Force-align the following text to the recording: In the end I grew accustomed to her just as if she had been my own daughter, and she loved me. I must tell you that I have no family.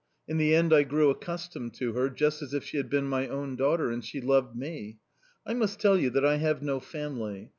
In 0.27 0.37
the 0.39 0.55
end 0.55 0.73
I 0.73 0.81
grew 0.81 1.11
accustomed 1.11 1.75
to 1.75 1.93
her 1.93 2.09
just 2.09 2.41
as 2.41 2.55
if 2.55 2.63
she 2.63 2.77
had 2.77 2.89
been 2.89 3.07
my 3.07 3.27
own 3.27 3.55
daughter, 3.55 3.91
and 3.91 4.03
she 4.03 4.19
loved 4.19 4.55
me. 4.55 4.97
I 5.45 5.53
must 5.53 5.79
tell 5.79 5.95
you 5.95 6.09
that 6.09 6.25
I 6.25 6.37
have 6.37 6.63
no 6.63 6.79
family. 6.79 7.49